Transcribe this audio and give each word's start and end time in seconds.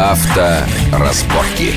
Авторазборки. 0.00 1.74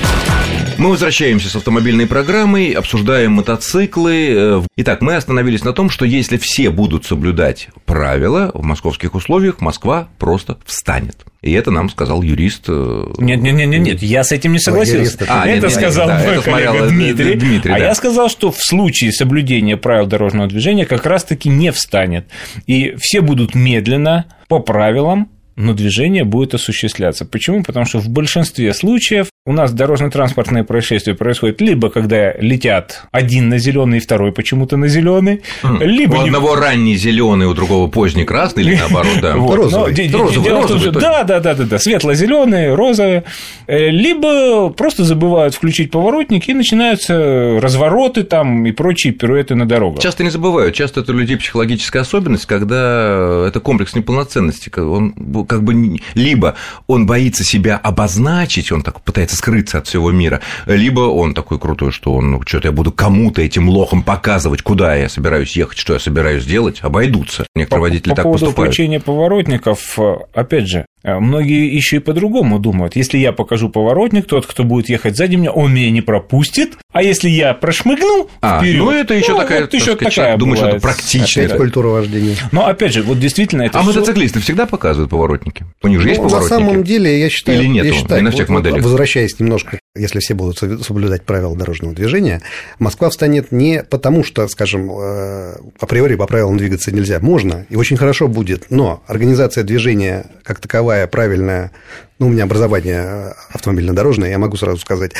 Мы 0.77 0.91
возвращаемся 0.91 1.49
с 1.49 1.57
автомобильной 1.57 2.07
программой, 2.07 2.71
обсуждаем 2.71 3.33
мотоциклы. 3.33 4.63
Итак, 4.77 5.01
мы 5.01 5.17
остановились 5.17 5.65
на 5.65 5.73
том, 5.73 5.89
что 5.89 6.05
если 6.05 6.37
все 6.37 6.69
будут 6.69 7.03
соблюдать 7.05 7.67
правила 7.85 8.49
в 8.53 8.63
московских 8.63 9.13
условиях, 9.13 9.59
Москва 9.59 10.07
просто 10.19 10.57
встанет. 10.65 11.17
И 11.41 11.51
это 11.51 11.69
нам 11.71 11.89
сказал 11.89 12.21
юрист. 12.21 12.63
э, 12.69 13.13
Нет, 13.17 13.41
нет, 13.41 13.55
нет, 13.55 13.67
нет, 13.67 13.81
нет, 13.81 14.01
я 14.01 14.23
с 14.23 14.31
этим 14.31 14.53
не 14.53 14.59
согласился. 14.59 15.17
А, 15.27 15.45
нет, 15.45 15.57
это 15.57 15.67
нет, 15.67 15.75
сказал 15.75 16.07
да, 16.07 16.19
мой 16.19 16.35
это 16.35 16.43
коллега 16.43 16.85
э, 16.85 16.89
Дмитрий. 16.89 17.35
Дмитрий, 17.35 17.73
а 17.73 17.77
да. 17.79 17.85
я 17.87 17.93
сказал, 17.93 18.29
что 18.29 18.53
в 18.53 18.63
случае 18.63 19.11
соблюдения 19.11 19.75
правил 19.75 20.05
дорожного 20.05 20.47
движения 20.47 20.85
как 20.85 21.05
раз-таки 21.05 21.49
не 21.49 21.73
встанет. 21.73 22.27
И 22.67 22.95
все 22.97 23.19
будут 23.19 23.53
медленно, 23.53 24.27
по 24.47 24.59
правилам, 24.59 25.29
но 25.55 25.73
движение 25.73 26.23
будет 26.23 26.53
осуществляться. 26.53 27.25
Почему? 27.25 27.63
Потому 27.63 27.85
что 27.85 27.99
в 27.99 28.09
большинстве 28.09 28.73
случаев 28.73 29.27
у 29.45 29.51
нас 29.51 29.73
дорожно-транспортные 29.73 30.63
происшествия 30.63 31.15
происходят 31.15 31.59
либо 31.61 31.89
когда 31.89 32.33
летят 32.33 33.03
один 33.11 33.49
на 33.49 33.57
зеленый, 33.59 33.99
второй 33.99 34.31
почему-то 34.31 34.77
на 34.77 34.87
зеленый, 34.87 35.41
либо 35.81 36.15
У 36.15 36.17
не- 36.21 36.23
одного 36.25 36.55
ранний 36.55 36.95
зеленый, 36.95 37.47
у 37.47 37.53
другого 37.53 37.87
поздний 37.89 38.23
красный, 38.23 38.63
или 38.63 38.75
наоборот, 38.75 39.17
да. 39.21 39.33
Розовый. 39.35 39.93
Розовый, 40.11 40.51
розовый, 40.51 40.91
да, 40.91 41.23
да, 41.23 41.39
да, 41.39 41.53
да, 41.55 41.63
да, 41.65 41.79
светло-зеленые, 41.79 42.73
розовые, 42.73 43.23
Э, 43.65 43.89
либо 43.89 44.69
просто 44.69 45.03
забывают 45.03 45.55
включить 45.55 45.91
поворотник 45.91 46.49
и 46.49 46.53
начинаются 46.53 47.59
развороты 47.61 48.23
там 48.23 48.65
и 48.65 48.71
прочие 48.71 49.13
пируэты 49.13 49.55
на 49.55 49.65
дорогах. 49.65 50.01
Часто 50.01 50.23
не 50.23 50.29
забывают, 50.29 50.75
часто 50.75 50.99
это 51.01 51.13
у 51.13 51.15
людей 51.15 51.37
психологическая 51.37 52.01
особенность, 52.01 52.45
когда 52.45 53.45
это 53.47 53.59
комплекс 53.59 53.95
неполноценности, 53.95 54.69
когда 54.69 54.89
он 54.89 55.13
как 55.45 55.63
бы 55.63 55.99
либо 56.13 56.55
он 56.87 57.05
боится 57.05 57.43
себя 57.43 57.77
обозначить, 57.77 58.71
он 58.71 58.81
так 58.81 59.01
пытается 59.01 59.35
скрыться 59.35 59.79
от 59.79 59.87
всего 59.87 60.11
мира, 60.11 60.41
либо 60.65 61.01
он 61.01 61.33
такой 61.33 61.59
крутой, 61.59 61.91
что 61.91 62.13
он, 62.13 62.31
ну, 62.31 62.41
что-то 62.45 62.67
я 62.67 62.71
буду 62.71 62.91
кому-то 62.91 63.41
этим 63.41 63.69
лохом 63.69 64.03
показывать, 64.03 64.61
куда 64.61 64.95
я 64.95 65.09
собираюсь 65.09 65.55
ехать, 65.55 65.77
что 65.77 65.93
я 65.93 65.99
собираюсь 65.99 66.45
делать, 66.45 66.79
обойдутся. 66.81 67.45
Некоторые 67.55 67.81
водители 67.83 68.09
по 68.11 68.15
так 68.15 68.23
поводу 68.23 68.45
поступают. 68.45 68.73
включения 68.73 68.99
поворотников, 68.99 69.99
э, 69.99 70.15
опять 70.33 70.67
же, 70.67 70.85
многие 71.03 71.73
еще 71.73 71.97
и 71.97 71.99
по-другому 71.99 72.59
думают. 72.59 72.95
Если 72.95 73.17
я 73.17 73.31
покажу 73.31 73.69
поворотник, 73.69 74.25
тот, 74.25 74.45
кто 74.45 74.63
будет 74.63 74.89
ехать 74.89 75.15
сзади 75.17 75.35
меня, 75.35 75.51
он 75.51 75.73
меня 75.73 75.91
не 75.91 76.01
пропустит, 76.01 76.77
а 76.91 77.03
если 77.03 77.29
я 77.29 77.53
прошмыгну 77.53 78.29
А, 78.41 78.59
вперед, 78.59 78.77
ну 78.79 78.91
это 78.91 79.13
еще 79.13 79.35
такая, 79.37 79.61
вот 79.61 79.71
так 79.71 79.79
еще 79.81 79.93
сказать, 79.95 80.15
такая 80.15 80.37
думаю, 80.37 80.55
что 80.57 80.67
это 80.67 80.77
бывает. 80.77 80.97
практичная. 80.97 81.45
Опять 81.45 81.57
культура 81.57 81.87
вождения. 81.89 82.35
Но 82.51 82.67
опять 82.67 82.93
же, 82.93 83.01
вот 83.03 83.19
действительно 83.19 83.63
это 83.63 83.79
А 83.79 83.81
всё- 83.81 83.91
мотоциклисты 83.91 84.39
всегда 84.39 84.65
показывают 84.65 85.09
поворотники? 85.11 85.65
У 85.81 85.87
них 85.87 85.99
же 86.01 86.09
есть 86.09 86.19
Ну, 86.21 86.25
на 86.25 86.29
поворотники? 86.31 86.61
самом 86.69 86.83
деле, 86.83 87.19
я 87.19 87.29
считаю, 87.29 87.59
Или 87.61 87.77
я 87.85 87.93
считаю, 87.93 88.21
Не 88.21 88.25
на 88.25 88.31
всех 88.31 88.49
вот 88.49 88.55
моделях? 88.55 88.83
Возвращаясь 88.83 89.39
немножко, 89.39 89.79
если 89.95 90.19
все 90.19 90.33
будут 90.33 90.57
соблюдать 90.57 91.23
правила 91.23 91.55
дорожного 91.55 91.93
движения, 91.93 92.41
Москва 92.79 93.11
встанет 93.11 93.51
не 93.51 93.83
потому, 93.83 94.23
что, 94.23 94.47
скажем, 94.47 94.89
э, 94.91 95.55
априори 95.79 96.15
по 96.15 96.25
правилам 96.25 96.57
двигаться 96.57 96.91
нельзя. 96.91 97.19
Можно, 97.19 97.67
и 97.69 97.75
очень 97.75 97.95
хорошо 97.95 98.27
будет, 98.27 98.71
но 98.71 99.03
организация 99.05 99.63
движения 99.63 100.25
как 100.43 100.59
таковая 100.59 101.05
правильная, 101.05 101.71
ну, 102.17 102.25
у 102.25 102.29
меня 102.31 102.45
образование 102.45 103.03
э, 103.05 103.33
автомобильно-дорожное, 103.51 104.31
я 104.31 104.39
могу 104.39 104.57
сразу 104.57 104.79
сказать, 104.79 105.11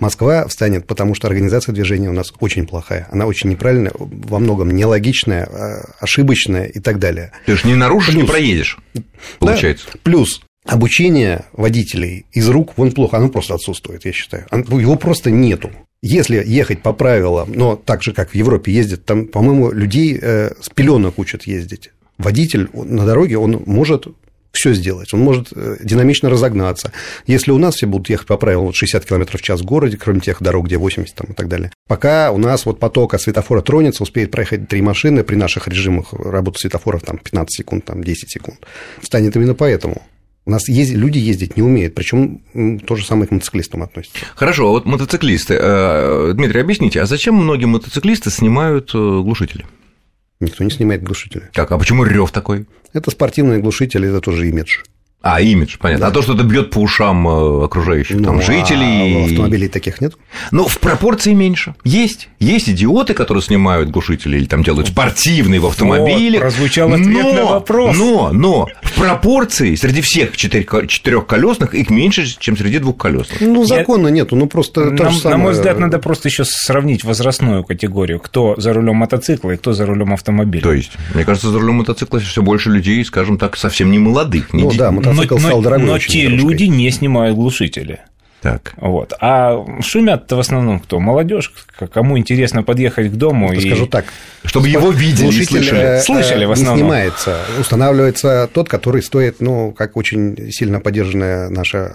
Москва 0.00 0.48
встанет, 0.48 0.88
потому 0.88 1.14
что 1.14 1.28
организация 1.28 1.72
движения 1.72 2.10
у 2.10 2.12
нас 2.12 2.32
очень 2.40 2.66
плохая. 2.66 3.06
Она 3.12 3.26
очень 3.26 3.48
неправильная, 3.48 3.92
во 3.94 4.40
многом 4.40 4.72
нелогичная, 4.72 5.46
э, 5.46 5.82
ошибочная 6.00 6.64
и 6.64 6.80
так 6.80 6.98
далее. 6.98 7.30
Ты 7.46 7.56
же 7.56 7.68
не 7.68 7.76
нарушишь, 7.76 8.14
не 8.16 8.22
Плюс. 8.22 8.30
проедешь, 8.32 8.78
получается. 9.38 9.86
Да. 9.92 10.00
Плюс 10.02 10.42
обучение 10.66 11.44
водителей 11.52 12.26
из 12.32 12.48
рук 12.48 12.76
вон 12.76 12.92
плохо, 12.92 13.16
оно 13.16 13.28
просто 13.28 13.54
отсутствует, 13.54 14.04
я 14.04 14.12
считаю. 14.12 14.46
Его 14.52 14.96
просто 14.96 15.30
нету. 15.30 15.70
Если 16.02 16.42
ехать 16.46 16.82
по 16.82 16.92
правилам, 16.92 17.52
но 17.52 17.76
так 17.76 18.02
же, 18.02 18.12
как 18.12 18.30
в 18.30 18.34
Европе 18.34 18.72
ездят, 18.72 19.04
там, 19.04 19.26
по-моему, 19.26 19.70
людей 19.70 20.18
э, 20.20 20.52
с 20.60 20.70
пеленок 20.70 21.18
учат 21.18 21.42
ездить. 21.42 21.90
Водитель 22.16 22.68
на 22.72 23.04
дороге, 23.04 23.36
он 23.36 23.62
может 23.66 24.06
все 24.52 24.72
сделать, 24.72 25.12
он 25.14 25.20
может 25.20 25.52
э, 25.54 25.76
динамично 25.82 26.28
разогнаться. 26.28 26.92
Если 27.26 27.50
у 27.50 27.58
нас 27.58 27.76
все 27.76 27.86
будут 27.86 28.08
ехать 28.08 28.26
по 28.26 28.36
правилам 28.36 28.66
вот 28.66 28.74
60 28.74 29.04
км 29.04 29.38
в 29.38 29.42
час 29.42 29.60
в 29.60 29.64
городе, 29.64 29.96
кроме 29.96 30.20
тех 30.20 30.42
дорог, 30.42 30.66
где 30.66 30.76
80 30.76 31.14
там, 31.14 31.26
и 31.30 31.34
так 31.34 31.48
далее, 31.48 31.70
пока 31.86 32.32
у 32.32 32.38
нас 32.38 32.66
вот 32.66 32.78
поток 32.80 33.14
от 33.14 33.20
светофора 33.20 33.60
тронется, 33.60 34.02
успеет 34.02 34.30
проехать 34.30 34.68
три 34.68 34.82
машины, 34.82 35.22
при 35.22 35.36
наших 35.36 35.68
режимах 35.68 36.12
работы 36.12 36.58
светофоров 36.58 37.02
там 37.02 37.18
15 37.18 37.56
секунд, 37.56 37.84
там 37.84 38.02
10 38.02 38.30
секунд, 38.30 38.58
станет 39.02 39.36
именно 39.36 39.54
поэтому. 39.54 40.02
У 40.50 40.52
нас 40.52 40.68
езд- 40.68 40.96
люди 40.96 41.16
ездить 41.18 41.56
не 41.56 41.62
умеют, 41.62 41.94
причем 41.94 42.40
то 42.84 42.96
же 42.96 43.06
самое 43.06 43.28
к 43.28 43.30
мотоциклистам 43.30 43.84
относится. 43.84 44.18
Хорошо, 44.34 44.66
а 44.66 44.70
вот 44.72 44.84
мотоциклисты. 44.84 45.54
Э, 45.56 46.32
Дмитрий, 46.34 46.60
объясните, 46.60 47.00
а 47.00 47.06
зачем 47.06 47.36
многие 47.36 47.66
мотоциклисты 47.66 48.30
снимают 48.32 48.90
э, 48.92 48.98
глушители? 48.98 49.64
Никто 50.40 50.64
не 50.64 50.70
снимает 50.70 51.04
глушители. 51.04 51.44
Как, 51.52 51.70
а 51.70 51.78
почему 51.78 52.02
рев 52.02 52.32
такой? 52.32 52.66
Это 52.92 53.12
спортивные 53.12 53.60
глушители, 53.60 54.08
это 54.08 54.20
тоже 54.20 54.48
имидж. 54.48 54.78
А, 55.22 55.40
имидж, 55.42 55.76
понятно. 55.78 56.06
А 56.06 56.10
то, 56.10 56.22
что 56.22 56.32
это 56.32 56.44
бьет 56.44 56.70
по 56.70 56.78
ушам 56.78 57.28
э, 57.28 57.64
окружающих 57.64 58.22
там, 58.22 58.36
Ну, 58.36 58.38
а 58.38 58.42
жителей. 58.42 59.26
автомобилей 59.26 59.68
таких 59.68 60.00
нет. 60.00 60.14
Ну, 60.50 60.66
в 60.66 60.78
пропорции 60.78 61.34
меньше. 61.34 61.74
Есть. 61.84 62.30
Есть 62.38 62.70
идиоты, 62.70 63.12
которые 63.12 63.42
снимают 63.42 63.90
глушители 63.90 64.38
или 64.38 64.46
там 64.46 64.62
делают 64.62 64.88
спортивные 64.88 65.60
в 65.60 65.66
автомобиле. 65.66 66.38
Вот, 66.38 66.40
прозвучал 66.40 66.92
ответ 66.94 67.22
но, 67.22 67.32
на 67.34 67.44
вопрос. 67.44 67.98
Но, 67.98 68.30
но 68.32 68.68
в 68.82 68.94
пропорции 68.94 69.74
среди 69.74 70.00
всех 70.00 70.36
четырех- 70.38 70.86
четырехколесных 70.88 71.74
их 71.74 71.90
меньше, 71.90 72.24
чем 72.38 72.56
среди 72.56 72.78
двухколесных. 72.78 73.42
Ну, 73.42 73.64
закона 73.64 74.08
нету, 74.08 74.36
ну 74.36 74.46
просто 74.46 74.90
то 74.96 75.04
Нам- 75.04 75.12
же 75.12 75.18
самое. 75.18 75.36
На 75.36 75.42
мой 75.44 75.52
взгляд, 75.52 75.78
надо 75.78 75.98
просто 75.98 76.28
еще 76.28 76.44
сравнить 76.46 77.04
возрастную 77.04 77.62
категорию, 77.64 78.20
кто 78.20 78.54
за 78.56 78.72
рулем 78.72 78.96
мотоцикла 78.96 79.50
и 79.50 79.56
кто 79.58 79.74
за 79.74 79.84
рулем 79.84 80.14
автомобиля. 80.14 80.62
То 80.62 80.72
есть, 80.72 80.92
мне 81.14 81.24
кажется, 81.24 81.50
за 81.50 81.58
рулем 81.58 81.74
мотоцикла 81.76 82.20
все 82.20 82.40
больше 82.42 82.70
людей, 82.70 83.04
скажем 83.04 83.36
так, 83.36 83.58
совсем 83.58 83.90
не 83.90 83.98
молодых. 83.98 84.54
не 84.54 84.62
Ну 84.62 84.72
да, 84.72 84.90
мотоцикл 85.10 85.34
но, 85.36 85.40
стал 85.40 85.62
дорогой 85.62 85.86
но 85.86 85.98
те 85.98 86.26
игрушкой. 86.26 86.48
люди 86.50 86.62
не 86.64 86.90
снимают 86.90 87.36
глушители. 87.36 88.00
Так. 88.42 88.72
Вот. 88.78 89.12
А 89.20 89.62
шумят-то 89.82 90.36
в 90.36 90.38
основном 90.40 90.80
кто? 90.80 90.98
Молодежь, 90.98 91.52
кому 91.92 92.16
интересно 92.16 92.62
подъехать 92.62 93.12
к 93.12 93.14
дому 93.16 93.52
и 93.52 93.60
Скажу 93.60 93.86
так. 93.86 94.06
Чтобы 94.44 94.68
его 94.68 94.90
видели 94.90 95.20
и 95.20 95.22
Глушитель, 95.24 95.46
слышали. 95.62 95.80
э, 95.80 96.00
Слышали 96.00 96.44
в 96.46 96.48
не 96.48 96.52
основном. 96.54 96.78
снимается. 96.78 97.36
Устанавливается 97.58 98.48
тот, 98.52 98.68
который 98.70 99.02
стоит, 99.02 99.40
ну, 99.42 99.72
как 99.72 99.98
очень 99.98 100.50
сильно 100.52 100.80
поддержанное 100.80 101.50
наше 101.50 101.92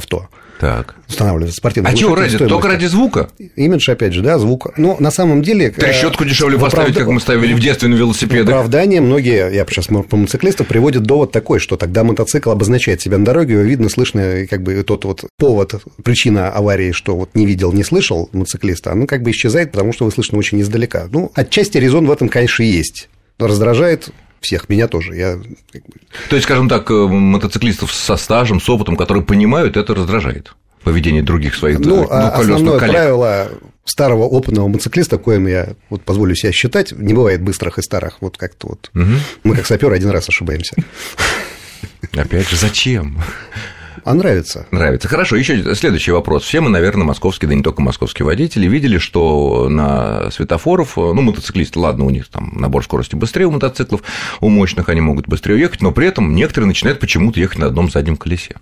авто. 0.00 0.28
Так. 0.60 0.94
Устанавливается 1.08 1.56
спортивный 1.56 1.90
А 1.90 1.94
чего 1.94 2.14
ради? 2.14 2.28
стоимостью. 2.34 2.48
Только 2.48 2.68
ради 2.68 2.84
звука? 2.84 3.30
Имидж, 3.56 3.90
опять 3.90 4.12
же, 4.12 4.20
да, 4.20 4.38
звук. 4.38 4.76
Но 4.76 4.96
на 5.00 5.10
самом 5.10 5.40
деле... 5.42 5.68
э, 5.68 5.70
Трещотку 5.70 6.26
дешевле 6.26 6.58
в 6.58 6.60
поставить, 6.60 6.94
как 6.94 7.08
мы 7.08 7.18
ставили 7.18 7.54
в 7.54 7.60
детстве 7.60 7.88
на 7.88 7.94
велосипедах. 7.94 8.48
оправдание 8.48 9.00
многие, 9.00 9.50
я 9.54 9.64
сейчас 9.64 9.86
по 9.86 10.16
мотоциклистов, 10.18 10.66
приводят 10.66 11.04
довод 11.04 11.32
такой, 11.32 11.60
что 11.60 11.78
тогда 11.78 12.04
мотоцикл 12.04 12.50
обозначает 12.50 13.00
себя 13.00 13.16
на 13.16 13.24
дороге, 13.24 13.54
его 13.54 13.62
видно, 13.62 13.88
слышно, 13.88 14.46
как 14.50 14.62
бы 14.62 14.82
тот 14.82 15.06
вот 15.06 15.24
повод, 15.38 15.82
причина 16.04 16.50
аварии, 16.50 16.92
что 16.92 17.16
вот 17.16 17.30
не 17.34 17.46
видел, 17.46 17.72
не 17.72 17.82
слышал 17.82 18.28
мотоциклиста, 18.32 18.92
оно 18.92 19.06
как 19.06 19.22
бы 19.22 19.30
исчезает, 19.30 19.72
потому 19.72 19.94
что 19.94 20.04
вы 20.04 20.10
слышно 20.12 20.36
очень 20.36 20.60
издалека. 20.60 21.08
Ну, 21.10 21.32
отчасти 21.34 21.78
резон 21.78 22.06
в 22.06 22.10
этом, 22.10 22.28
конечно, 22.28 22.62
есть. 22.64 23.08
Но 23.38 23.46
раздражает 23.46 24.10
всех, 24.40 24.68
меня 24.68 24.88
тоже. 24.88 25.14
Я 25.16 25.38
То 26.28 26.36
есть, 26.36 26.44
скажем 26.44 26.68
так, 26.68 26.90
э, 26.90 26.94
мотоциклистов 26.94 27.92
со 27.92 28.16
стажем, 28.16 28.60
с 28.60 28.68
опытом, 28.68 28.96
которые 28.96 29.24
понимают, 29.24 29.76
это 29.76 29.94
раздражает 29.94 30.54
поведение 30.82 31.22
других 31.22 31.54
своих 31.54 31.78
Ну, 31.78 31.84
двухколесных 32.06 32.38
основное 32.38 32.78
коллег. 32.78 32.96
правило 32.96 33.48
старого 33.84 34.22
опытного 34.24 34.68
мотоциклиста, 34.68 35.18
коим 35.18 35.46
я 35.46 35.74
вот 35.90 36.02
позволю 36.02 36.34
себя 36.34 36.52
считать, 36.52 36.92
не 36.92 37.12
бывает 37.12 37.42
быстрых 37.42 37.78
и 37.78 37.82
старых. 37.82 38.18
Вот 38.20 38.36
как-то 38.36 38.68
вот. 38.68 38.90
Мы 39.42 39.56
как 39.56 39.66
саперы 39.66 39.96
один 39.96 40.10
раз 40.10 40.28
ошибаемся. 40.28 40.74
Опять 42.16 42.48
же, 42.48 42.56
зачем? 42.56 43.22
А 44.04 44.14
нравится. 44.14 44.66
Нравится. 44.70 45.08
Хорошо, 45.08 45.36
еще 45.36 45.74
следующий 45.74 46.12
вопрос. 46.12 46.44
Все 46.44 46.60
мы, 46.60 46.70
наверное, 46.70 47.04
московские, 47.04 47.48
да 47.48 47.54
не 47.54 47.62
только 47.62 47.82
московские 47.82 48.26
водители, 48.26 48.66
видели, 48.66 48.98
что 48.98 49.68
на 49.68 50.30
светофоров, 50.30 50.96
ну, 50.96 51.20
мотоциклисты, 51.20 51.78
ладно, 51.78 52.04
у 52.04 52.10
них 52.10 52.28
там 52.28 52.52
набор 52.54 52.84
скорости 52.84 53.14
быстрее 53.14 53.46
у 53.46 53.50
мотоциклов, 53.50 54.02
у 54.40 54.48
мощных 54.48 54.88
они 54.88 55.00
могут 55.00 55.28
быстрее 55.28 55.54
уехать, 55.54 55.82
но 55.82 55.92
при 55.92 56.06
этом 56.06 56.34
некоторые 56.34 56.68
начинают 56.68 57.00
почему-то 57.00 57.40
ехать 57.40 57.58
на 57.58 57.66
одном 57.66 57.90
заднем 57.90 58.16
колесе 58.16 58.56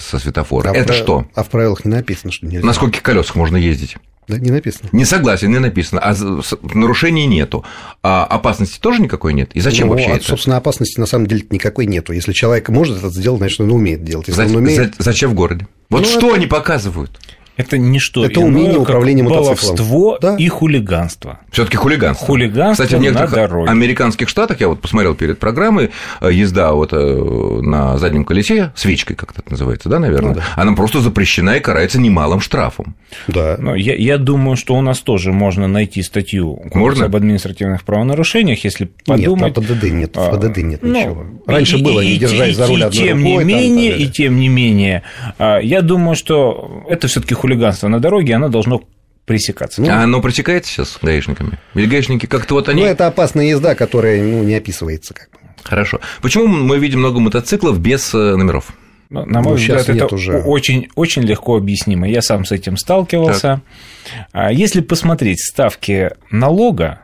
со 0.00 0.18
светофора. 0.18 0.70
А 0.70 0.72
в 0.72 0.76
Это 0.76 0.86
прав- 0.88 0.98
что? 0.98 1.26
А 1.34 1.42
в 1.44 1.48
правилах 1.48 1.84
не 1.84 1.90
написано, 1.92 2.32
что 2.32 2.46
нельзя. 2.46 2.66
На 2.66 2.72
скольких 2.72 3.02
колесах 3.02 3.36
можно 3.36 3.56
ездить? 3.56 3.96
Да, 4.28 4.38
не 4.38 4.50
написано. 4.50 4.88
Не 4.92 5.04
согласен, 5.04 5.50
не 5.50 5.58
написано. 5.58 6.00
А 6.04 6.14
нарушений 6.74 7.26
нету. 7.26 7.64
А 8.02 8.24
опасности 8.24 8.78
тоже 8.78 9.00
никакой 9.02 9.32
нет? 9.32 9.50
И 9.54 9.60
зачем 9.60 9.86
Ну, 9.88 9.94
вообще 9.94 10.10
а, 10.12 10.16
это? 10.16 10.24
Собственно, 10.26 10.56
опасности 10.58 11.00
на 11.00 11.06
самом 11.06 11.26
деле 11.26 11.44
никакой 11.50 11.86
нету. 11.86 12.12
Если 12.12 12.32
человек 12.32 12.68
может 12.68 12.98
это 12.98 13.08
сделать, 13.10 13.38
значит, 13.38 13.60
он 13.60 13.70
умеет 13.72 14.04
делать. 14.04 14.28
Если 14.28 14.42
За- 14.44 14.48
он 14.48 14.56
умеет... 14.56 14.94
за- 14.96 15.02
зачем 15.02 15.30
в 15.30 15.34
городе? 15.34 15.66
Вот 15.90 16.00
Ну, 16.02 16.06
что 16.06 16.26
это- 16.28 16.36
они 16.36 16.46
показывают? 16.46 17.18
Это 17.58 17.76
не 17.76 17.98
что 17.98 18.24
Это 18.24 18.40
умение 18.40 18.70
иное, 18.72 18.80
управления 18.80 19.22
как 19.24 19.30
мотоциклом. 19.32 19.76
баловство 19.76 20.18
Да. 20.22 20.36
и 20.36 20.48
хулиганство. 20.48 21.40
Все-таки 21.50 21.76
хулиганство. 21.76 22.26
Хулиганство 22.26 22.84
Кстати, 22.84 22.98
в 22.98 23.02
некоторых 23.02 23.30
на 23.32 23.36
дороге. 23.36 23.70
американских 23.70 24.28
штатах, 24.28 24.60
я 24.60 24.68
вот 24.68 24.80
посмотрел 24.80 25.14
перед 25.14 25.38
программой, 25.38 25.90
э, 26.20 26.30
езда 26.32 26.72
вот 26.72 26.92
э, 26.92 26.96
на 26.96 27.98
заднем 27.98 28.24
колесе, 28.24 28.72
свечкой 28.76 29.16
как-то 29.16 29.40
это 29.42 29.50
называется, 29.50 29.88
да, 29.88 29.98
наверное, 29.98 30.28
Ну 30.30 30.34
да. 30.36 30.44
она 30.56 30.72
просто 30.74 31.00
запрещена 31.00 31.56
и 31.56 31.60
карается 31.60 32.00
немалым 32.00 32.40
штрафом. 32.40 32.94
Да. 33.26 33.56
Но 33.58 33.74
я, 33.74 33.94
я 33.96 34.18
думаю, 34.18 34.56
что 34.56 34.74
у 34.76 34.80
нас 34.80 35.00
тоже 35.00 35.32
можно 35.32 35.66
найти 35.66 36.02
статью 36.02 36.62
Можно? 36.72 37.06
об 37.06 37.16
административных 37.16 37.82
правонарушениях, 37.82 38.62
если 38.62 38.88
подумать. 39.04 39.56
Нет, 39.56 39.58
а 39.58 39.60
ПДД 39.74 39.82
нет, 39.90 40.16
в 40.16 40.30
ПДД 40.38 40.56
нет 40.58 40.80
ну, 40.82 40.94
ничего. 40.94 41.26
Раньше 41.46 41.78
и- 41.78 41.82
было, 41.82 42.00
и- 42.00 42.06
не 42.06 42.12
и- 42.14 42.18
держать 42.18 42.54
за 42.54 42.66
и- 42.66 42.68
руль 42.68 42.80
и 42.80 42.82
одной 42.84 43.04
тем 43.04 43.18
рукой. 43.18 43.30
не 43.32 43.38
там, 43.38 43.46
менее, 43.48 43.90
далее. 43.90 44.06
и 44.06 44.10
тем 44.10 44.38
не 44.38 44.48
менее, 44.48 45.02
а, 45.38 45.58
я 45.58 45.82
думаю, 45.82 46.14
что 46.14 46.84
это 46.88 47.08
все-таки 47.08 47.34
хулиганство 47.34 47.47
на 47.88 48.00
дороге, 48.00 48.34
оно 48.34 48.48
должно 48.48 48.82
пресекаться. 49.24 49.82
Ну, 49.82 49.90
а 49.90 50.02
оно 50.02 50.20
пресекается 50.20 50.72
сейчас 50.72 50.98
гаишниками? 51.02 51.58
Ведь 51.74 51.88
гаишники 51.90 52.26
как-то 52.26 52.54
вот 52.54 52.68
они... 52.68 52.82
Ну, 52.82 52.88
это 52.88 53.06
опасная 53.06 53.46
езда, 53.46 53.74
которая 53.74 54.22
ну, 54.22 54.42
не 54.42 54.54
описывается 54.54 55.14
как 55.14 55.30
бы. 55.30 55.38
Хорошо. 55.62 56.00
Почему 56.22 56.46
мы 56.46 56.78
видим 56.78 57.00
много 57.00 57.20
мотоциклов 57.20 57.78
без 57.78 58.14
э, 58.14 58.36
номеров? 58.36 58.72
Ну, 59.10 59.24
На 59.26 59.40
мой 59.42 59.52
Ну, 59.52 59.56
взгляд, 59.58 59.88
это 59.88 60.14
уже. 60.14 60.38
очень, 60.40 60.88
очень 60.94 61.22
легко 61.22 61.56
объяснимо. 61.56 62.08
Я 62.08 62.22
сам 62.22 62.44
с 62.44 62.52
этим 62.52 62.76
сталкивался. 62.76 63.60
А 64.32 64.52
Если 64.52 64.80
посмотреть 64.80 65.40
ставки 65.40 66.10
налога 66.30 67.00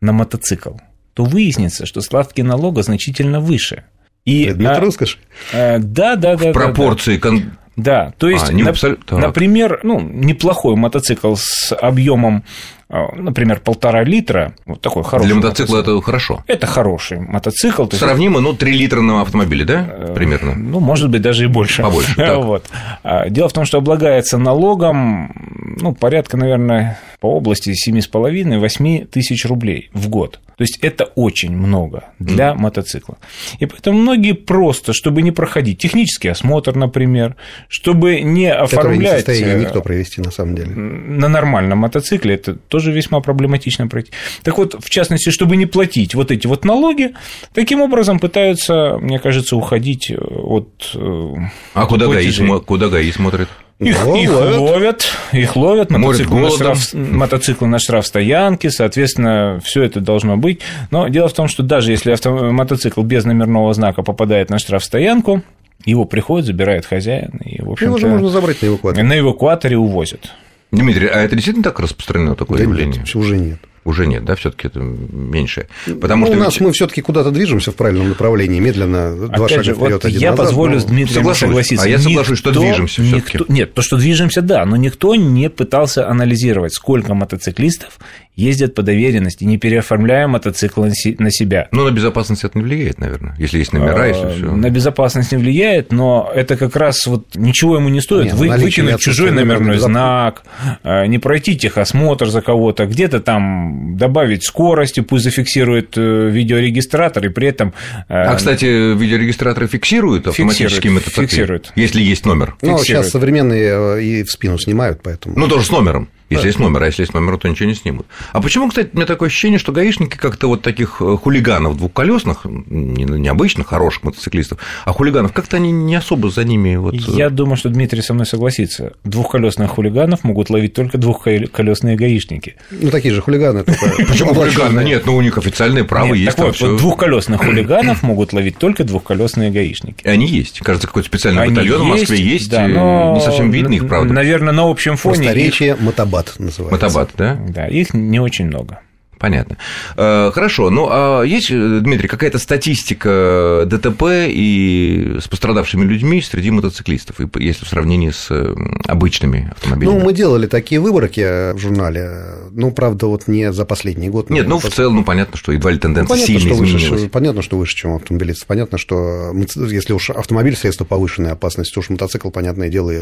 на 0.00 0.12
мотоцикл, 0.12 0.72
то 1.14 1.24
выяснится, 1.24 1.86
что 1.86 2.00
ставки 2.00 2.40
налога 2.40 2.82
значительно 2.82 3.40
выше. 3.40 3.84
И, 4.24 4.44
Предмет 4.44 4.76
а, 4.76 4.80
роскоши. 4.80 5.18
а, 5.52 5.78
да, 5.78 6.16
да, 6.16 6.36
да. 6.36 6.44
да, 6.46 6.52
Пропорции... 6.52 7.18
кон- 7.18 7.52
Да, 7.76 8.12
то 8.18 8.28
есть, 8.28 8.50
А, 8.50 8.52
не 8.52 8.62
нап- 8.64 8.98
так. 9.06 9.18
например, 9.18 9.80
ну, 9.82 9.98
неплохой 10.00 10.76
мотоцикл 10.76 11.34
с 11.36 11.72
объемом, 11.74 12.44
а, 12.90 13.06
например, 13.16 13.60
полтора 13.60 14.04
литра, 14.04 14.52
вот 14.66 14.82
такой 14.82 15.02
хороший. 15.04 15.26
Для 15.28 15.34
мотоцикла 15.36 15.76
мотоцикл. 15.76 15.96
это 15.98 16.04
хорошо. 16.04 16.44
Это 16.46 16.66
хороший 16.66 17.20
мотоцикл. 17.20 17.84
есть 17.84 17.98
Сравнимо, 17.98 18.40
ну, 18.40 18.52
3 18.52 18.72
литра 18.72 19.00
на 19.00 19.22
автомобиле, 19.22 19.64
да, 19.64 20.12
примерно? 20.14 20.54
ну, 20.54 20.80
может 20.80 21.08
быть, 21.10 21.22
даже 21.22 21.44
и 21.44 21.46
больше. 21.46 21.80
Побольше, 21.82 22.14
так. 22.16 22.36
Вот. 22.44 22.66
А, 23.02 23.30
Дело 23.30 23.48
в 23.48 23.54
том, 23.54 23.64
что 23.64 23.78
облагается 23.78 24.36
налогом, 24.36 25.32
ну, 25.80 25.94
порядка, 25.94 26.36
наверное, 26.36 26.98
по 27.20 27.26
области 27.36 27.72
7,5-8 27.88 29.06
тысяч 29.06 29.46
рублей 29.46 29.88
в 29.94 30.08
год. 30.08 30.40
То 30.62 30.64
есть 30.64 30.78
это 30.80 31.06
очень 31.16 31.56
много 31.56 32.04
для 32.20 32.54
мотоцикла. 32.54 33.18
И 33.58 33.66
поэтому 33.66 33.98
многие 33.98 34.34
просто, 34.34 34.92
чтобы 34.92 35.20
не 35.22 35.32
проходить 35.32 35.78
технический 35.78 36.28
осмотр, 36.28 36.76
например, 36.76 37.34
чтобы 37.66 38.20
не 38.20 38.48
Который 38.48 38.98
не 38.98 39.06
в 39.06 39.08
оформлять 39.08 39.28
э, 39.28 39.60
никто 39.60 39.82
провести 39.82 40.20
на 40.20 40.30
самом 40.30 40.54
деле. 40.54 40.70
на 40.70 41.28
нормальном 41.28 41.78
мотоцикле 41.78 42.36
это 42.36 42.54
тоже 42.54 42.92
весьма 42.92 43.18
проблематично 43.20 43.88
пройти. 43.88 44.12
Так 44.44 44.56
вот, 44.56 44.76
в 44.78 44.88
частности, 44.88 45.30
чтобы 45.30 45.56
не 45.56 45.66
платить 45.66 46.14
вот 46.14 46.30
эти 46.30 46.46
вот 46.46 46.64
налоги, 46.64 47.10
таким 47.52 47.80
образом 47.80 48.20
пытаются, 48.20 48.98
мне 49.00 49.18
кажется, 49.18 49.56
уходить 49.56 50.12
от... 50.16 50.92
э, 50.94 51.34
А 51.74 51.86
куда 51.86 52.06
ГАИ, 52.06 52.30
куда 52.64 52.88
ГАИ 52.88 53.10
смотрит? 53.10 53.48
Их, 53.82 54.04
Ну, 54.04 54.16
их 54.16 54.30
ловят. 54.30 54.58
ловят, 54.58 55.06
их 55.32 55.56
ловят, 55.56 55.90
мотоциклы 55.90 56.40
на, 56.40 56.50
штраф, 56.50 56.94
мотоциклы 56.94 57.66
на 57.68 57.78
штрафстоянке, 57.78 58.70
соответственно, 58.70 59.60
все 59.64 59.82
это 59.82 60.00
должно 60.00 60.36
быть. 60.36 60.60
Но 60.90 61.08
дело 61.08 61.28
в 61.28 61.32
том, 61.32 61.48
что 61.48 61.62
даже 61.62 61.90
если 61.90 62.12
авто, 62.12 62.30
мотоцикл 62.52 63.02
без 63.02 63.24
номерного 63.24 63.72
знака 63.74 64.02
попадает 64.02 64.50
на 64.50 64.58
штрафстоянку, 64.58 65.42
его 65.84 66.04
приходит, 66.04 66.46
забирает 66.46 66.86
хозяин, 66.86 67.40
и, 67.44 67.56
в 67.60 67.64
Его 67.64 67.76
же 67.76 67.86
общем-то, 67.86 68.06
можно 68.06 68.28
забрать 68.28 68.62
на 68.62 68.66
эвакуатор. 68.68 69.02
на 69.04 69.18
эвакуаторе 69.18 69.76
увозят. 69.76 70.30
Дмитрий, 70.70 71.08
а 71.08 71.20
это 71.20 71.34
действительно 71.34 71.64
так 71.64 71.80
распространено 71.80 72.34
такое 72.36 72.58
Да 72.58 72.64
явление? 72.64 73.02
нет, 73.04 73.16
уже 73.16 73.36
нет. 73.36 73.58
Уже 73.84 74.06
нет, 74.06 74.24
да, 74.24 74.36
все-таки 74.36 74.68
это 74.68 74.78
меньше. 74.78 75.66
Потому 76.00 76.26
Ну, 76.26 76.32
что 76.32 76.36
у 76.40 76.44
нас 76.44 76.54
ведь- 76.54 76.60
мы 76.60 76.72
все-таки 76.72 77.02
куда-то 77.02 77.32
движемся 77.32 77.72
в 77.72 77.74
правильном 77.74 78.10
направлении, 78.10 78.60
медленно, 78.60 79.16
два 79.16 79.46
Опять 79.46 79.50
шага 79.50 79.62
же, 79.64 79.74
вперед, 79.74 79.92
вот 79.94 80.04
один 80.04 80.20
я 80.20 80.30
назад, 80.30 80.46
позволю 80.46 80.74
но- 80.74 80.78
с 80.80 80.84
Дмитрием 80.84 81.14
Соглашусь. 81.14 81.40
согласиться. 81.40 81.84
А 81.84 81.88
я 81.88 81.98
соглашусь, 81.98 82.38
что 82.38 82.52
движемся 82.52 83.02
никто- 83.02 83.44
Нет, 83.48 83.74
то, 83.74 83.82
что 83.82 83.96
движемся, 83.96 84.40
да, 84.40 84.64
но 84.64 84.76
никто 84.76 85.16
не 85.16 85.50
пытался 85.50 86.08
анализировать, 86.08 86.72
сколько 86.74 87.14
мотоциклистов 87.14 87.98
ездят 88.34 88.74
по 88.74 88.82
доверенности, 88.82 89.44
не 89.44 89.58
переоформляя 89.58 90.26
мотоцикл 90.26 90.84
на 90.84 91.30
себя. 91.30 91.68
Ну, 91.70 91.84
на 91.84 91.90
безопасность 91.90 92.44
это 92.44 92.56
не 92.58 92.64
влияет, 92.64 92.98
наверное, 92.98 93.34
если 93.38 93.58
есть 93.58 93.72
номера, 93.72 94.06
если 94.06 94.24
А, 94.24 94.30
все. 94.30 94.50
На 94.56 94.70
безопасность 94.70 95.32
не 95.32 95.38
влияет, 95.38 95.92
но 95.92 96.30
это 96.34 96.56
как 96.56 96.74
раз 96.76 97.06
вот 97.06 97.26
ничего 97.34 97.76
ему 97.76 97.88
не 97.90 98.00
стоит. 98.00 98.32
Не, 98.32 98.38
Вы, 98.38 98.48
выкинуть 98.48 98.98
чужой 99.00 99.32
номерной 99.32 99.78
знак, 99.78 100.42
а, 100.82 101.06
не 101.06 101.18
пройти 101.18 101.56
техосмотр 101.56 102.26
за 102.28 102.40
кого-то, 102.40 102.86
где-то 102.86 103.20
там 103.20 103.96
добавить 103.96 104.44
скорости, 104.44 105.00
пусть 105.00 105.24
зафиксирует 105.24 105.92
э, 105.96 106.28
видеорегистратор, 106.30 107.26
и 107.26 107.28
при 107.28 107.48
этом... 107.48 107.74
э, 108.08 108.14
А, 108.14 108.34
кстати, 108.34 108.64
видеорегистраторы 108.96 109.66
фиксируют 109.66 110.26
автоматически 110.28 110.74
Фиксируют, 110.74 110.94
мотоциклы? 111.04 111.26
фиксируют. 111.26 111.72
Если 111.76 112.02
есть 112.02 112.24
номер. 112.26 112.56
Ну, 112.62 112.78
фиксирует. 112.78 112.86
сейчас 112.86 113.10
современные 113.10 113.98
э, 113.98 114.02
и 114.02 114.22
в 114.22 114.30
спину 114.30 114.58
снимают, 114.58 115.00
поэтому... 115.02 115.38
Ну, 115.38 115.48
тоже 115.48 115.66
с 115.66 115.70
номером. 115.70 116.08
Если 116.32 116.46
есть 116.48 116.58
номер, 116.58 116.82
а 116.82 116.86
если 116.86 117.02
есть 117.02 117.14
номер, 117.14 117.36
то 117.38 117.48
ничего 117.48 117.68
не 117.68 117.74
снимут. 117.74 118.06
А 118.32 118.40
почему, 118.40 118.68
кстати, 118.68 118.90
у 118.92 118.96
меня 118.96 119.06
такое 119.06 119.28
ощущение, 119.28 119.58
что 119.58 119.72
гаишники 119.72 120.16
как-то 120.16 120.48
вот 120.48 120.62
таких 120.62 120.96
э, 121.00 121.16
хулиганов 121.22 121.76
двухколесных, 121.76 122.44
не- 122.44 123.04
необычных, 123.04 123.66
хороших 123.68 124.02
мотоциклистов, 124.04 124.58
а 124.84 124.92
хулиганов, 124.92 125.32
как-то 125.32 125.56
они 125.56 125.70
не 125.72 125.94
особо 125.94 126.30
за 126.30 126.44
ними 126.44 126.76
вот... 126.76 126.94
э, 126.94 126.98
Я 127.16 127.30
думаю, 127.30 127.56
что 127.56 127.68
Дмитрий 127.68 128.02
со 128.02 128.14
мной 128.14 128.26
согласится. 128.26 128.92
Двухколесных 129.04 129.70
хулиганов 129.70 130.24
могут 130.24 130.50
ловить 130.50 130.74
только 130.74 130.98
двухколесные 130.98 131.96
гаишники. 131.96 132.56
Ну, 132.70 132.90
такие 132.90 133.14
же 133.14 133.20
хулиганы. 133.22 133.64
только 133.64 134.04
Почему 134.08 134.34
хулиганы? 134.34 134.80
Нет, 134.84 135.06
ну 135.06 135.16
у 135.16 135.20
них 135.20 135.38
официальные 135.38 135.84
права 135.84 136.14
есть. 136.14 136.36
так 136.36 136.58
вот, 136.60 136.76
двухколесных 136.78 137.40
хулиганов 137.44 138.02
могут 138.02 138.32
ловить 138.32 138.58
только 138.58 138.84
двухколесные 138.84 139.50
гаишники. 139.50 140.06
Они 140.06 140.26
есть. 140.26 140.60
Кажется, 140.60 140.86
какой-то 140.86 141.08
специальный 141.08 141.48
батальон 141.48 141.82
в 141.82 141.86
Москве 141.86 142.20
есть. 142.20 142.50
да, 142.50 142.64
э, 142.66 143.14
Не 143.14 143.20
совсем 143.20 143.50
видно 143.50 143.74
их, 143.74 143.88
правда. 143.88 144.12
Наверное, 144.12 144.52
на 144.52 144.68
общем 144.70 144.96
фоне. 144.96 145.16
Просторечие 145.16 145.76
мотобат 145.80 146.21
называется. 146.38 146.84
Мотобат, 146.86 147.10
да? 147.16 147.34
Да, 147.48 147.66
их 147.66 147.94
не 147.94 148.20
очень 148.20 148.46
много. 148.46 148.80
Понятно. 149.22 149.56
Э, 149.96 150.32
Хорошо. 150.34 150.68
Ну, 150.70 150.88
а 150.90 151.22
есть, 151.22 151.48
э, 151.52 151.78
Дмитрий, 151.80 152.08
какая-то 152.08 152.38
статистика 152.38 153.62
ДТП 153.66 154.02
и 154.26 155.18
с 155.20 155.28
пострадавшими 155.28 155.84
людьми 155.84 156.20
среди 156.20 156.50
мотоциклистов, 156.50 157.20
если 157.36 157.64
в 157.64 157.68
сравнении 157.68 158.10
с 158.10 158.26
э, 158.30 158.52
обычными 158.88 159.52
автомобилями? 159.52 159.94
Ну, 159.94 160.04
мы 160.04 160.12
делали 160.12 160.48
такие 160.48 160.80
выборки 160.80 161.52
в 161.52 161.58
журнале, 161.58 162.34
ну, 162.50 162.72
правда, 162.72 163.06
вот 163.06 163.28
не 163.28 163.52
за 163.52 163.64
последний 163.64 164.08
год. 164.08 164.28
Нет, 164.28 164.48
ну, 164.48 164.58
в 164.58 164.68
целом, 164.68 164.96
ну, 164.96 165.04
понятно, 165.04 165.36
что 165.36 165.52
едва 165.52 165.70
ли 165.70 165.76
Ну, 165.76 165.82
тенденция 165.82 166.14
понятно, 166.14 166.26
сильно 166.26 166.54
что 166.54 166.64
изменилась. 166.64 166.90
выше, 166.90 167.08
понятно, 167.08 167.42
что 167.42 167.56
выше, 167.58 167.76
чем 167.76 167.94
автомобилист. 167.94 168.44
Понятно, 168.46 168.76
что 168.76 169.32
если 169.70 169.92
уж 169.92 170.10
автомобиль 170.10 170.56
средство 170.56 170.84
повышенной 170.84 171.30
опасности, 171.30 171.72
то 171.72 171.78
уж 171.78 171.90
мотоцикл, 171.90 172.30
понятное 172.30 172.70
дело, 172.70 172.92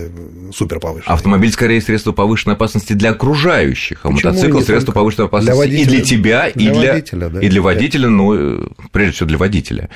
супер 0.54 0.80
повышенный. 0.80 1.14
Автомобиль 1.14 1.50
скорее 1.50 1.80
средство 1.80 2.12
повышенной 2.12 2.56
опасности 2.56 2.92
для 2.92 3.12
окружающих, 3.12 4.00
а 4.02 4.10
Почему 4.10 4.32
мотоцикл 4.32 4.60
средство 4.60 4.92
повышенной 4.92 5.28
Для 5.30 5.38
опасности 5.38 5.80
и 5.80 5.84
для 5.86 6.09
тебя, 6.10 6.48
и 6.48 6.58
для 6.58 6.72
для, 6.74 6.92
водителя, 6.92 7.28
да. 7.28 7.40
и 7.40 7.48
для 7.48 7.62
водителя, 7.62 8.08
ну, 8.08 8.34
э, 8.34 8.66
прежде 8.92 9.12
всего 9.14 9.28
для 9.28 9.38
водителя. 9.38 9.88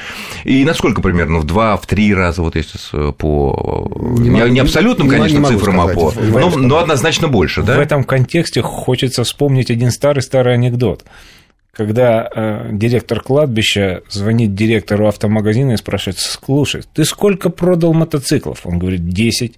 И 0.45 0.65
насколько 0.65 1.03
примерно 1.03 1.39
в 1.39 1.45
два, 1.45 1.77
в 1.77 1.87
три 1.87 2.15
раза, 2.15 2.43
вот 2.43 2.57
если 2.57 2.79
по 3.13 3.91
Не 4.19 4.29
не, 4.29 4.31
могу- 4.31 4.47
не 4.53 4.61
абсолютным, 4.61 5.07
не- 5.09 5.13
не 5.13 5.19
конечно, 5.19 5.41
могу 5.41 5.59
цифрам, 5.59 5.81
а 5.81 5.89
по, 5.89 6.13
но, 6.13 6.51
но 6.51 6.79
однозначно 6.79 7.29
больше, 7.29 7.63
да? 7.63 7.77
В 7.77 7.81
этом 7.81 8.05
контексте 8.05 8.63
хочется 8.63 9.25
вспомнить 9.25 9.71
один 9.71 9.91
старый-старый 9.91 10.55
анекдот. 10.55 11.05
Когда 11.73 12.29
э, 12.33 12.69
директор 12.73 13.21
кладбища 13.21 14.03
звонит 14.09 14.55
директору 14.55 15.09
автомагазина 15.09 15.73
и 15.73 15.77
спрашивает, 15.77 16.19
слушай, 16.19 16.83
ты 16.95 17.05
сколько 17.05 17.51
продал 17.51 17.93
мотоциклов? 17.95 18.61
Он 18.65 18.79
говорит, 18.79 19.09
10. 19.09 19.57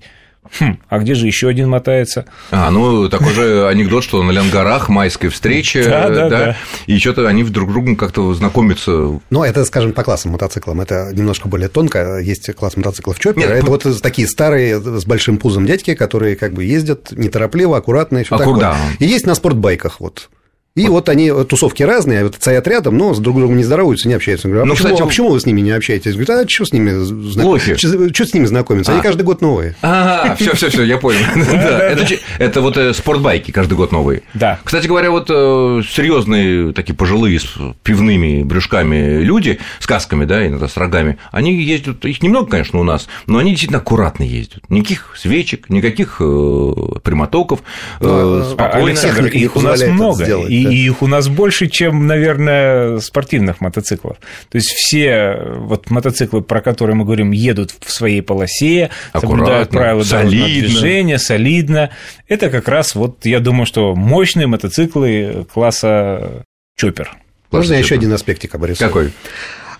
Хм, 0.59 0.79
а 0.89 0.99
где 0.99 1.15
же 1.15 1.27
еще 1.27 1.49
один 1.49 1.69
мотается? 1.69 2.25
А, 2.51 2.71
ну, 2.71 3.09
такой 3.09 3.33
же 3.33 3.67
анекдот, 3.69 4.05
что 4.05 4.23
на 4.23 4.31
Ленгорах 4.31 4.89
майская 4.89 5.31
встреча, 5.31 5.85
Да, 5.85 6.09
да, 6.09 6.29
да. 6.29 6.57
и 6.87 6.99
что-то 6.99 7.27
они 7.29 7.45
друг 7.45 7.71
с 7.71 7.73
другом 7.73 7.97
как-то 7.97 8.33
знакомятся. 8.35 9.21
Ну, 9.31 9.43
это, 9.45 9.65
скажем, 9.65 9.93
по 9.93 10.03
классам 10.05 10.33
мотоциклам. 10.33 10.81
Это 10.81 11.11
немножко 11.13 11.49
более 11.49 11.69
тонко. 11.69 12.19
Есть 12.19 12.53
класс 12.55 12.77
мотоциклов 12.77 13.19
чоппер. 13.19 13.43
Нет, 13.43 13.51
это 13.51 13.65
ну- 13.67 13.73
вот 13.73 14.03
такие 14.03 14.27
старые 14.29 14.81
с 14.81 15.05
большим 15.05 15.39
пузом 15.39 15.67
дядьки, 15.67 15.95
которые 15.95 16.37
как 16.37 16.53
бы 16.55 16.65
ездят 16.65 17.13
неторопливо, 17.13 17.77
аккуратно 17.77 18.19
и 18.19 18.25
все 18.25 18.35
А 18.35 18.39
такое. 18.39 18.55
куда? 18.55 18.77
И 18.99 19.07
есть 19.07 19.27
на 19.27 19.35
спортбайках 19.35 20.01
вот. 20.01 20.29
И 20.77 20.89
вот. 20.89 21.09
они, 21.09 21.33
тусовки 21.49 21.83
разные, 21.83 22.25
вот 22.25 22.35
стоят 22.35 22.69
рядом, 22.69 22.99
но 22.99 23.15
с 23.15 23.19
друг 23.19 23.39
другом 23.39 23.57
не 23.57 23.65
здороваются, 23.65 24.09
не 24.09 24.15
общаются. 24.15 24.47
говорю, 24.47 24.63
а, 24.63 24.67
ну, 24.67 24.75
почему, 24.75 24.89
кстати, 24.89 25.03
а 25.03 25.07
почему 25.07 25.31
вы 25.31 25.41
с 25.41 25.47
ними 25.47 25.63
не 25.63 25.71
общаетесь? 25.71 26.15
Говорят, 26.15 26.45
а 26.45 26.49
что 26.49 26.67
с 26.67 26.73
ними 26.73 26.91
знакомиться? 27.03 27.79
Что, 28.13 28.27
с 28.27 28.35
ними 28.35 28.45
знакомиться? 28.45 28.93
Они 28.93 29.01
а. 29.01 29.03
каждый 29.03 29.23
год 29.23 29.41
новые. 29.41 29.75
Ага, 29.81 30.37
все, 30.37 30.55
все, 30.55 30.69
все, 30.69 30.83
я 30.83 30.99
понял. 30.99 31.21
Это 32.39 32.61
вот 32.61 32.77
э, 32.77 32.93
спортбайки 32.93 33.53
каждый 33.53 33.75
год 33.75 33.91
новые. 33.91 34.23
Да. 34.35 34.59
Кстати 34.63 34.87
говоря, 34.87 35.11
вот 35.11 35.31
э, 35.31 35.83
серьезные 35.89 36.75
такие 36.75 36.95
пожилые 36.95 37.41
с 37.41 37.57
пивными 37.83 38.43
брюшками 38.43 39.23
люди, 39.23 39.59
с 39.81 39.87
касками, 39.87 40.27
да, 40.27 40.47
иногда 40.47 40.69
с 40.69 40.77
рогами, 40.77 41.17
они 41.33 41.55
ездят, 41.63 42.05
их 42.05 42.23
немного, 42.23 42.51
конечно, 42.51 42.81
у 42.81 42.85
нас, 42.85 43.09
но 43.27 43.39
они 43.39 43.53
действительно 43.53 43.79
аккуратно 43.79 44.25
ездят. 44.25 44.69
Никаких 44.69 45.15
свечек, 45.17 45.71
никаких 45.71 46.17
э, 46.21 46.73
прямотоков, 47.03 47.61
ну, 48.01 48.45
спокойно. 48.45 48.89
Александр, 48.89 49.27
их 49.27 49.57
у 49.57 49.61
нас 49.63 49.83
много, 49.83 50.25
и 50.47 50.66
их 50.71 51.03
у 51.03 51.07
нас 51.07 51.29
больше, 51.29 51.69
чем, 51.69 52.07
наверное, 52.07 52.99
спортивных 52.99 53.61
мотоциклов. 53.61 54.19
То 54.49 54.57
есть 54.57 54.71
все 54.71 55.37
вот 55.57 55.91
мотоциклы, 55.91 56.43
про 56.43 56.61
которые 56.61 56.97
мы 56.97 57.05
говорим, 57.05 57.31
едут 57.31 57.75
в 57.81 57.91
своей 57.91 58.23
полосе, 58.23 58.91
соблюдают 59.13 59.71
правила 59.71 60.05
дорожного 60.05 60.47
движения, 60.47 61.19
солидно. 61.19 61.91
Это 62.29 62.51
как 62.51 62.69
раз 62.69 62.95
вот, 62.95 63.25
я 63.27 63.41
думаю, 63.41 63.67
что 63.67 63.95
мощные 63.95 64.47
мотоциклы 64.47 65.47
класса 65.53 66.45
чоппер. 66.77 67.17
Можно 67.51 67.75
я 67.75 67.79
еще 67.79 67.95
один 67.95 68.13
аспектик 68.13 68.55
обрисую? 68.55 68.89
Какой? 68.89 69.13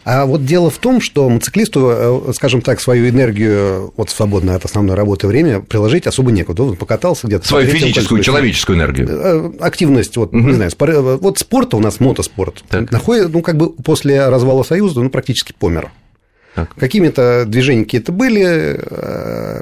А 0.07 0.25
вот 0.25 0.45
дело 0.45 0.71
в 0.71 0.79
том, 0.79 1.01
что 1.01 1.29
мотоциклисту, 1.29 1.91
э, 1.91 2.33
скажем 2.33 2.63
так, 2.63 2.81
свою 2.81 3.09
энергию 3.09 3.93
от 3.97 4.09
свободное 4.09 4.55
от 4.55 4.65
основной 4.65 4.95
работы 4.95 5.27
время 5.27 5.61
приложить 5.61 6.07
особо 6.07 6.31
некуда. 6.31 6.63
Он 6.63 6.77
покатался 6.77 7.27
где-то. 7.27 7.49
Свою 7.49 7.67
физическую, 7.67 8.23
человеческую 8.23 8.79
энергию. 8.79 9.09
Э, 9.11 9.51
активность, 9.59 10.17
вот, 10.17 10.29
угу. 10.29 10.39
не 10.39 10.53
знаю, 10.53 10.71
спор... 10.71 10.91
Э, 10.91 11.17
вот 11.17 11.41
спорта 11.41 11.77
у 11.77 11.81
нас 11.81 11.99
мотоспорт. 11.99 12.63
Так. 12.69 12.93
Находит, 12.93 13.33
ну, 13.33 13.43
как 13.43 13.57
бы 13.57 13.71
после 13.71 14.29
развала 14.29 14.63
Союза, 14.63 15.01
ну, 15.01 15.11
практически 15.11 15.53
помер. 15.59 15.91
Какими-то 16.77 17.45
движениями 17.47 17.85
какие-то 17.85 18.13
были. 18.13 18.81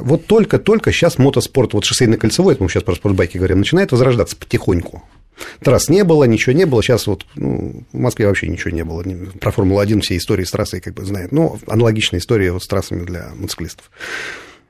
Вот 0.01 0.27
только-только 0.27 0.93
сейчас 0.93 1.19
мотоспорт, 1.19 1.75
вот 1.75 1.85
шоссейно 1.85 2.17
кольцевой, 2.17 2.55
это 2.55 2.63
мы 2.63 2.69
сейчас 2.69 2.83
про 2.83 2.95
спортбайки 2.95 3.39
говорим, 3.39 3.59
начинает 3.59 3.93
возрождаться 3.93 4.37
потихоньку. 4.37 5.03
Трасс 5.61 5.89
не 5.89 6.05
было, 6.05 6.25
ничего 6.25 6.53
не 6.53 6.65
было. 6.65 6.83
Сейчас 6.83 7.07
вот 7.07 7.27
ну, 7.35 7.85
в 7.93 7.99
Москве 7.99 8.27
вообще 8.27 8.49
ничего 8.49 8.71
не 8.71 8.85
было. 8.85 9.05
Про 9.41 9.51
Формулу-1 9.51 10.01
все 10.01 10.17
истории 10.17 10.45
с 10.45 10.51
трассой 10.51 10.81
как 10.81 10.95
бы 10.95 11.05
знают. 11.05 11.33
Но 11.33 11.59
аналогичная 11.67 12.21
история 12.21 12.53
вот 12.53 12.63
с 12.63 12.69
трассами 12.69 13.05
для 13.05 13.31
мотоциклистов. 13.37 13.91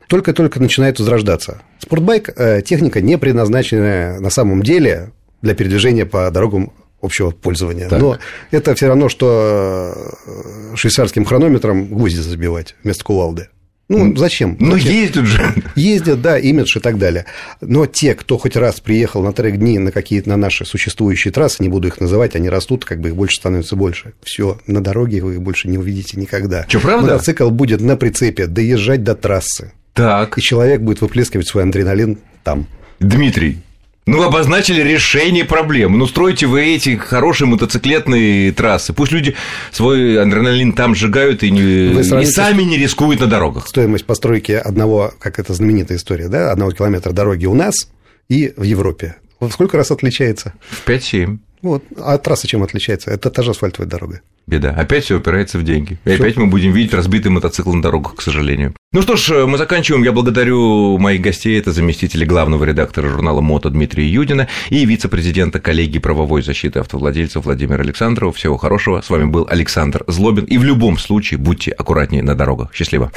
Только-только 0.08 0.60
начинает 0.60 0.98
возрождаться. 0.98 1.62
Спортбайк 1.78 2.30
э,– 2.36 2.62
техника, 2.64 3.00
не 3.00 3.18
предназначенная 3.18 4.20
на 4.20 4.30
самом 4.30 4.62
деле 4.62 5.12
для 5.42 5.54
передвижения 5.54 6.06
по 6.06 6.30
дорогам 6.30 6.72
общего 7.04 7.30
пользования. 7.30 7.88
Так. 7.88 8.00
Но 8.00 8.18
это 8.50 8.74
все 8.74 8.88
равно, 8.88 9.08
что 9.08 9.94
э, 10.26 10.76
швейцарским 10.76 11.24
хронометром 11.24 11.86
гвозди 11.86 12.20
забивать 12.20 12.74
вместо 12.82 13.04
кувалды. 13.04 13.48
Ну, 13.88 14.16
зачем? 14.16 14.56
Ну, 14.60 14.76
ездят 14.76 15.26
же. 15.26 15.42
Ездят, 15.74 16.22
да, 16.22 16.38
имидж 16.38 16.78
и 16.78 16.80
так 16.80 16.96
далее. 16.96 17.26
Но 17.60 17.84
те, 17.84 18.14
кто 18.14 18.38
хоть 18.38 18.56
раз 18.56 18.80
приехал 18.80 19.22
на 19.22 19.34
трек 19.34 19.58
дни 19.58 19.78
на 19.78 19.92
какие-то 19.92 20.30
на 20.30 20.36
наши 20.36 20.64
существующие 20.64 21.32
трассы, 21.32 21.62
не 21.62 21.68
буду 21.68 21.88
их 21.88 22.00
называть, 22.00 22.34
они 22.34 22.48
растут, 22.48 22.86
как 22.86 23.00
бы 23.00 23.08
их 23.08 23.16
больше 23.16 23.36
становится 23.36 23.76
больше. 23.76 24.14
Все, 24.22 24.58
на 24.66 24.80
дороге 24.82 25.20
вы 25.20 25.34
их 25.34 25.42
больше 25.42 25.68
не 25.68 25.76
увидите 25.76 26.18
никогда. 26.18 26.64
Что, 26.66 26.80
правда? 26.80 27.12
Мотоцикл 27.12 27.50
будет 27.50 27.82
на 27.82 27.96
прицепе 27.98 28.46
доезжать 28.46 29.04
до 29.04 29.14
трассы. 29.14 29.72
Так. 29.92 30.38
И 30.38 30.40
человек 30.40 30.80
будет 30.80 31.02
выплескивать 31.02 31.46
свой 31.46 31.64
адреналин 31.64 32.18
там. 32.42 32.66
Дмитрий, 33.00 33.58
ну, 34.06 34.22
обозначили 34.22 34.82
решение 34.82 35.44
проблемы. 35.44 35.96
Ну, 35.96 36.06
стройте 36.06 36.46
вы 36.46 36.74
эти 36.74 36.96
хорошие 36.96 37.48
мотоциклетные 37.48 38.52
трассы. 38.52 38.92
Пусть 38.92 39.12
люди 39.12 39.34
свой 39.72 40.20
адреналин 40.20 40.72
там 40.72 40.94
сжигают 40.94 41.42
и, 41.42 41.50
не, 41.50 41.92
и 41.92 42.26
сами 42.26 42.62
не 42.62 42.76
рискуют 42.76 43.20
на 43.20 43.26
дорогах. 43.26 43.66
Стоимость 43.66 44.04
постройки 44.04 44.52
одного, 44.52 45.12
как 45.18 45.38
это 45.38 45.54
знаменитая 45.54 45.96
история, 45.96 46.28
да, 46.28 46.52
одного 46.52 46.72
километра 46.72 47.12
дороги 47.12 47.46
у 47.46 47.54
нас 47.54 47.88
и 48.28 48.52
в 48.56 48.62
Европе. 48.62 49.16
В 49.48 49.52
сколько 49.52 49.76
раз 49.76 49.90
отличается? 49.90 50.54
В 50.70 50.88
5-7. 50.88 51.38
Вот. 51.62 51.82
А 51.98 52.18
трасса 52.18 52.46
чем 52.46 52.62
отличается? 52.62 53.10
Это 53.10 53.30
та 53.30 53.42
же 53.42 53.52
асфальтовая 53.52 53.88
дорога. 53.88 54.20
Беда. 54.46 54.70
Опять 54.72 55.04
все 55.04 55.16
упирается 55.16 55.56
в 55.58 55.64
деньги. 55.64 55.98
И 56.04 56.12
опять 56.12 56.36
мы 56.36 56.46
будем 56.46 56.72
видеть 56.72 56.92
разбитый 56.92 57.30
мотоцикл 57.30 57.72
на 57.72 57.80
дорогах, 57.80 58.16
к 58.16 58.20
сожалению. 58.20 58.74
Ну 58.92 59.00
что 59.00 59.16
ж, 59.16 59.46
мы 59.46 59.56
заканчиваем. 59.56 60.04
Я 60.04 60.12
благодарю 60.12 60.98
моих 60.98 61.22
гостей. 61.22 61.58
Это 61.58 61.72
заместители 61.72 62.26
главного 62.26 62.64
редактора 62.64 63.08
журнала 63.08 63.40
«Мото» 63.40 63.70
Дмитрия 63.70 64.06
Юдина 64.06 64.48
и 64.68 64.84
вице-президента 64.84 65.60
коллегии 65.60 65.98
правовой 65.98 66.42
защиты 66.42 66.80
автовладельцев 66.80 67.46
Владимир 67.46 67.80
Александров. 67.80 68.36
Всего 68.36 68.58
хорошего. 68.58 69.00
С 69.00 69.08
вами 69.08 69.24
был 69.24 69.46
Александр 69.48 70.04
Злобин. 70.06 70.44
И 70.44 70.58
в 70.58 70.64
любом 70.64 70.98
случае 70.98 71.38
будьте 71.38 71.70
аккуратнее 71.70 72.22
на 72.22 72.34
дорогах. 72.34 72.74
Счастливо. 72.74 73.10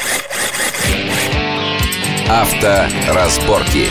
Авторазборки. 2.29 3.87